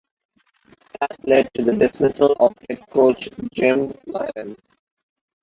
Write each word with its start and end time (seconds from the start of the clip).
That 0.99 1.19
led 1.27 1.53
to 1.53 1.63
the 1.63 1.75
dismissal 1.75 2.31
of 2.39 2.55
Head 2.67 2.89
Coach 2.89 3.29
Jim 3.53 3.89
Lynam. 4.07 4.57